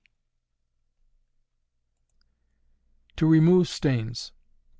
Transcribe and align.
_To 3.17 3.29
Remove 3.29 3.67
Stains. 3.69 4.31